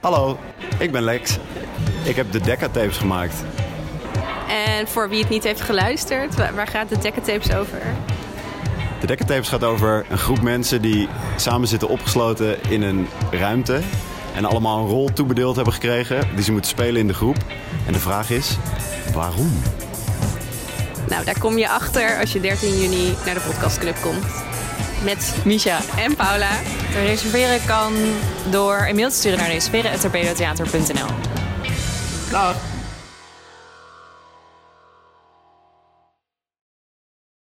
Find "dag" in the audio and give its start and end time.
32.30-32.77